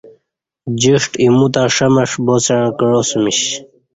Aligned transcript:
جݜٹ 0.79 1.11
ایموتہ 1.21 1.63
ݜمݜ 1.75 2.09
باسݩع 2.25 2.61
کعاسیمش 2.77 3.39